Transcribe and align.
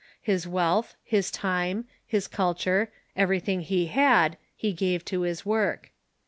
His 0.19 0.47
wealth, 0.47 0.95
his 1.03 1.29
time, 1.29 1.85
his 2.07 2.27
culture, 2.27 2.89
everything 3.15 3.61
he 3.61 3.85
had, 3.85 4.35
he 4.55 4.73
gave 4.73 5.05
to 5.05 5.21
this 5.23 5.45
work. 5.45 5.91